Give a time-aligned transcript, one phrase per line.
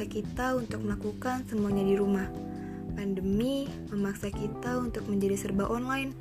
[0.00, 2.24] memaksa kita untuk melakukan semuanya di rumah.
[2.96, 6.16] Pandemi memaksa kita untuk menjadi serba online.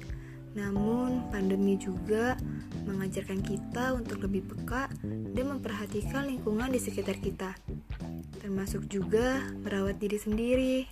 [0.51, 2.35] Namun, pandemi juga
[2.83, 4.91] mengajarkan kita untuk lebih peka
[5.31, 7.55] dan memperhatikan lingkungan di sekitar kita.
[8.43, 10.83] Termasuk juga merawat diri sendiri.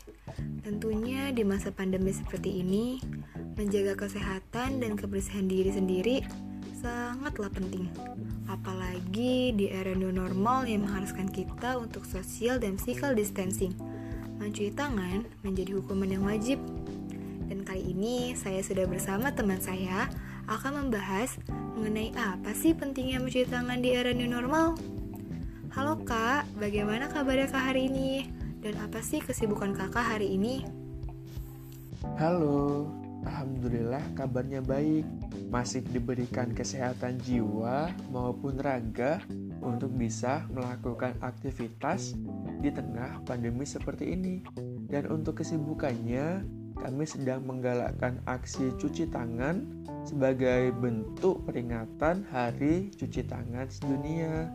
[0.63, 3.03] Tentunya di masa pandemi seperti ini,
[3.59, 6.23] menjaga kesehatan dan kebersihan diri sendiri
[6.77, 7.89] sangatlah penting.
[8.45, 13.73] Apalagi di era new normal yang mengharuskan kita untuk social dan physical distancing.
[14.37, 16.61] Mencuci tangan menjadi hukuman yang wajib.
[17.49, 20.05] Dan kali ini saya sudah bersama teman saya
[20.47, 21.41] akan membahas
[21.75, 24.77] mengenai apa sih pentingnya mencuci tangan di era new normal.
[25.73, 28.29] Halo kak, bagaimana kabarnya kak hari ini?
[28.61, 30.65] Dan apa sih kesibukan kakak hari ini?
[32.17, 32.89] Halo,
[33.25, 35.05] Alhamdulillah kabarnya baik
[35.47, 39.23] masih diberikan kesehatan jiwa maupun raga
[39.63, 42.19] untuk bisa melakukan aktivitas
[42.59, 44.43] di tengah pandemi seperti ini.
[44.87, 46.43] Dan untuk kesibukannya,
[46.77, 49.65] kami sedang menggalakkan aksi cuci tangan
[50.05, 54.47] sebagai bentuk peringatan Hari Cuci Tangan Sedunia.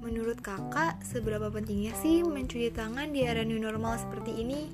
[0.00, 4.72] Menurut kakak, seberapa pentingnya sih mencuci tangan di era new normal seperti ini?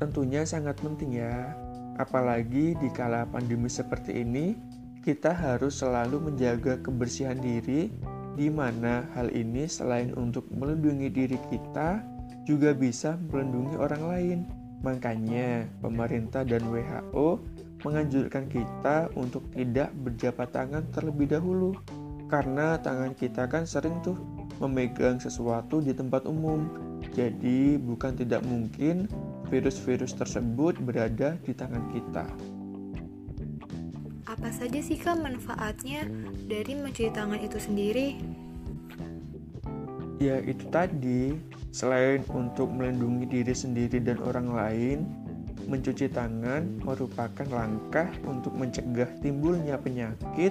[0.00, 1.52] Tentunya sangat penting ya,
[1.98, 4.54] Apalagi di kala pandemi seperti ini,
[5.02, 7.90] kita harus selalu menjaga kebersihan diri,
[8.38, 11.98] di mana hal ini selain untuk melindungi diri kita,
[12.46, 14.38] juga bisa melindungi orang lain.
[14.86, 17.42] Makanya, pemerintah dan WHO
[17.82, 21.74] menganjurkan kita untuk tidak berjabat tangan terlebih dahulu,
[22.30, 24.14] karena tangan kita kan sering tuh
[24.62, 26.70] memegang sesuatu di tempat umum.
[27.10, 29.10] Jadi, bukan tidak mungkin
[29.48, 32.26] virus-virus tersebut berada di tangan kita.
[34.28, 36.04] Apa saja sih kak manfaatnya
[36.46, 38.20] dari mencuci tangan itu sendiri?
[40.18, 41.38] Ya itu tadi,
[41.70, 44.98] selain untuk melindungi diri sendiri dan orang lain,
[45.68, 50.50] mencuci tangan merupakan langkah untuk mencegah timbulnya penyakit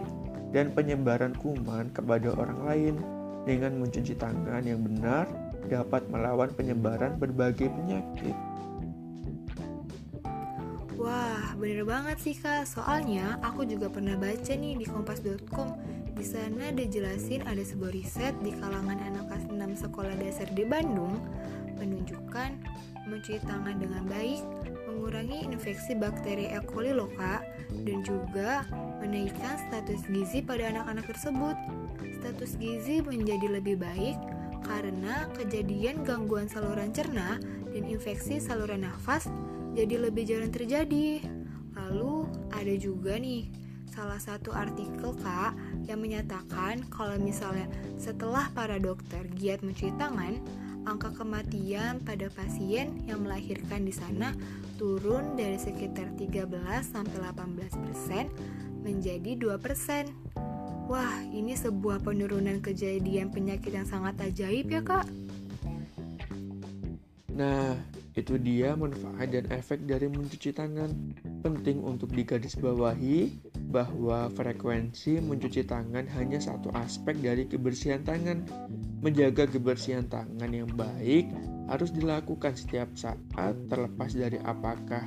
[0.56, 2.96] dan penyebaran kuman kepada orang lain.
[3.44, 5.28] Dengan mencuci tangan yang benar,
[5.68, 8.36] dapat melawan penyebaran berbagai penyakit.
[11.58, 12.70] Bener banget sih kak.
[12.70, 15.74] Soalnya aku juga pernah baca nih di kompas.com.
[16.14, 20.66] Di sana ada jelasin ada sebuah riset di kalangan anak kelas 6 sekolah dasar di
[20.70, 21.18] Bandung
[21.82, 22.58] menunjukkan
[23.10, 24.42] mencuci tangan dengan baik
[24.90, 26.62] mengurangi infeksi bakteri E.
[26.66, 27.42] coli loh kak
[27.86, 28.66] dan juga
[29.02, 31.58] menaikkan status gizi pada anak-anak tersebut.
[32.22, 34.18] Status gizi menjadi lebih baik
[34.62, 37.42] karena kejadian gangguan saluran cerna
[37.74, 39.26] dan infeksi saluran nafas
[39.78, 41.22] jadi lebih jarang terjadi.
[41.88, 43.48] Lalu ada juga nih
[43.88, 45.56] salah satu artikel kak
[45.88, 47.66] yang menyatakan kalau misalnya
[47.96, 50.38] setelah para dokter giat mencuci tangan,
[50.84, 54.36] angka kematian pada pasien yang melahirkan di sana
[54.76, 56.46] turun dari sekitar 13
[56.84, 58.30] sampai 18 persen
[58.84, 60.12] menjadi 2 persen.
[60.88, 65.08] Wah, ini sebuah penurunan kejadian penyakit yang sangat ajaib ya kak.
[67.36, 67.76] Nah,
[68.18, 70.90] itu dia manfaat dan efek dari mencuci tangan.
[71.46, 73.30] Penting untuk digarisbawahi
[73.70, 78.42] bahwa frekuensi mencuci tangan hanya satu aspek dari kebersihan tangan.
[79.06, 81.30] Menjaga kebersihan tangan yang baik
[81.70, 85.06] harus dilakukan setiap saat terlepas dari apakah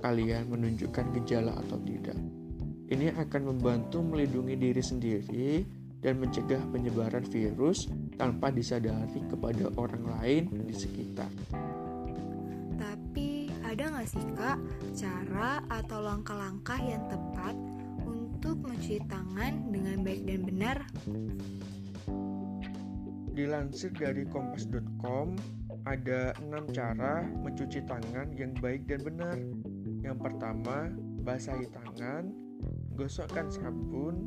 [0.00, 2.16] kalian menunjukkan gejala atau tidak.
[2.88, 5.50] Ini akan membantu melindungi diri sendiri
[6.00, 7.86] dan mencegah penyebaran virus
[8.16, 11.28] tanpa disadari kepada orang lain di sekitar.
[13.70, 14.58] Ada nggak sih kak
[14.98, 17.54] cara atau langkah-langkah yang tepat
[18.02, 20.76] untuk mencuci tangan dengan baik dan benar?
[23.30, 25.38] Dilansir dari kompas.com,
[25.86, 29.38] ada enam cara mencuci tangan yang baik dan benar.
[30.02, 30.90] Yang pertama,
[31.22, 32.26] basahi tangan,
[32.98, 34.26] gosokkan sabun,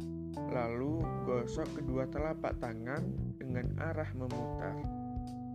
[0.56, 3.04] lalu gosok kedua telapak tangan
[3.36, 4.80] dengan arah memutar.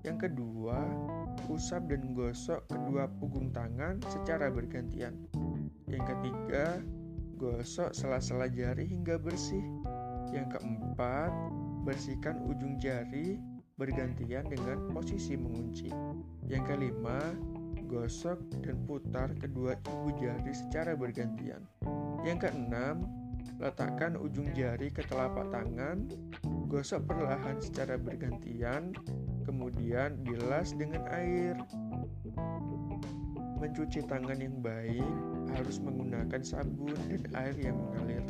[0.05, 0.77] Yang kedua,
[1.47, 5.15] usap dan gosok kedua punggung tangan secara bergantian.
[5.87, 6.83] Yang ketiga,
[7.39, 9.63] gosok sela-sela jari hingga bersih.
[10.35, 11.31] Yang keempat,
[11.87, 13.39] bersihkan ujung jari
[13.79, 15.89] bergantian dengan posisi mengunci.
[16.51, 17.21] Yang kelima,
[17.87, 21.63] gosok dan putar kedua ibu jari secara bergantian.
[22.27, 23.07] Yang keenam,
[23.59, 26.07] Letakkan ujung jari ke telapak tangan,
[26.71, 28.95] gosok perlahan secara bergantian,
[29.49, 31.57] kemudian bilas dengan air.
[33.59, 35.09] Mencuci tangan yang baik
[35.57, 38.25] harus menggunakan sabun dan air yang mengalir.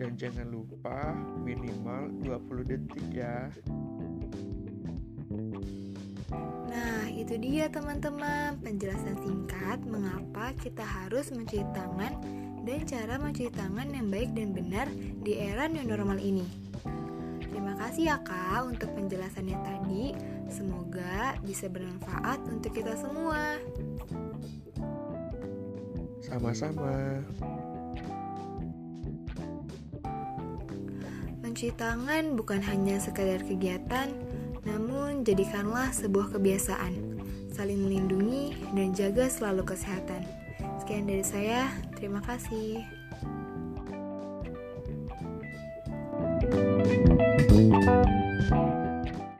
[0.00, 1.12] Dan jangan lupa
[1.44, 3.52] minimal 20 detik ya.
[6.66, 12.18] Nah, itu dia teman-teman penjelasan singkat mengapa kita harus mencuci tangan
[12.66, 14.90] dan cara mencuci tangan yang baik dan benar
[15.22, 16.63] di era new normal ini.
[17.94, 20.18] Kasih ya kak untuk penjelasannya tadi.
[20.50, 23.62] Semoga bisa bermanfaat untuk kita semua.
[26.18, 27.22] Sama-sama.
[31.38, 34.10] Mencuci tangan bukan hanya sekadar kegiatan,
[34.66, 36.98] namun jadikanlah sebuah kebiasaan.
[37.54, 40.26] Saling melindungi dan jaga selalu kesehatan.
[40.82, 43.03] Sekian dari saya, terima kasih.
[47.54, 48.23] Música